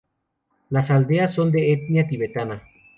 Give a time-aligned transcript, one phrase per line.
[0.71, 2.63] Las aldeas son de etnia tibetana.